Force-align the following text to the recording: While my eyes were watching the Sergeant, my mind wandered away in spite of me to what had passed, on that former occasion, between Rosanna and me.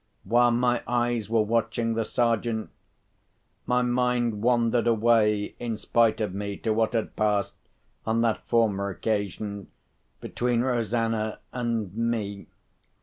While 0.23 0.49
my 0.49 0.81
eyes 0.87 1.29
were 1.29 1.43
watching 1.43 1.93
the 1.93 2.03
Sergeant, 2.05 2.71
my 3.67 3.83
mind 3.83 4.41
wandered 4.41 4.87
away 4.87 5.53
in 5.59 5.77
spite 5.77 6.19
of 6.19 6.33
me 6.33 6.57
to 6.57 6.73
what 6.73 6.93
had 6.93 7.15
passed, 7.15 7.53
on 8.03 8.21
that 8.21 8.47
former 8.47 8.89
occasion, 8.89 9.67
between 10.19 10.61
Rosanna 10.61 11.37
and 11.53 11.93
me. 11.95 12.47